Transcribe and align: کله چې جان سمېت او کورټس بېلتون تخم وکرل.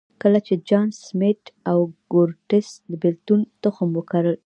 کله 0.21 0.39
چې 0.47 0.53
جان 0.69 0.87
سمېت 1.03 1.41
او 1.71 1.79
کورټس 2.11 2.67
بېلتون 3.01 3.39
تخم 3.63 3.89
وکرل. 3.97 4.37